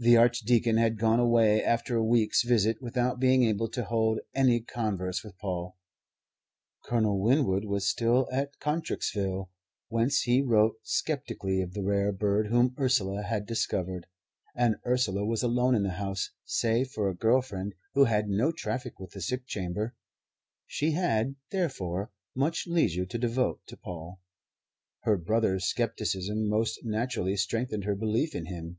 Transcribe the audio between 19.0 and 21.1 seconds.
the sick chamber. She